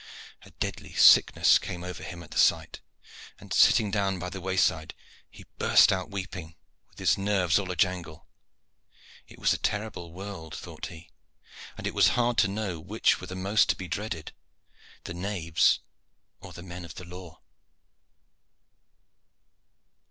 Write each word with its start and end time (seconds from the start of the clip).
A 0.41 0.49
deadly 0.49 0.93
sickness 0.95 1.59
came 1.59 1.83
over 1.83 2.01
him 2.01 2.23
at 2.23 2.31
the 2.31 2.39
sight, 2.39 2.79
and 3.37 3.53
sitting 3.53 3.91
down 3.91 4.17
by 4.17 4.31
the 4.31 4.41
wayside 4.41 4.95
he 5.29 5.45
burst 5.59 5.91
out 5.91 6.09
weeping, 6.09 6.55
with 6.89 6.97
his 6.97 7.19
nerves 7.19 7.59
all 7.59 7.67
in 7.67 7.73
a 7.73 7.75
jangle. 7.75 8.25
It 9.27 9.37
was 9.37 9.53
a 9.53 9.59
terrible 9.59 10.11
world 10.11 10.55
thought 10.55 10.87
he, 10.87 11.11
and 11.77 11.85
it 11.85 11.93
was 11.93 12.07
hard 12.17 12.39
to 12.39 12.47
know 12.47 12.79
which 12.79 13.21
were 13.21 13.27
the 13.27 13.35
most 13.35 13.69
to 13.69 13.75
be 13.75 13.87
dreaded, 13.87 14.33
the 15.03 15.13
knaves 15.13 15.81
or 16.39 16.51
the 16.51 16.63
men 16.63 16.83
of 16.83 16.95
the 16.95 17.05
law. 17.05 17.39